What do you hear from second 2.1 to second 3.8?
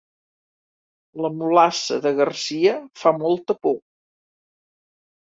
Garcia fa molta por